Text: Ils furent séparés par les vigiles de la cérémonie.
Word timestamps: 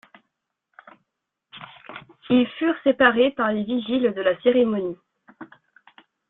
Ils 2.31 2.47
furent 2.57 2.73
séparés 2.83 3.29
par 3.37 3.51
les 3.51 3.63
vigiles 3.63 4.15
de 4.15 4.21
la 4.21 4.41
cérémonie. 4.41 4.97